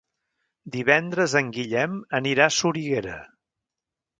[0.75, 3.19] Divendres en Guillem anirà a Soriguera.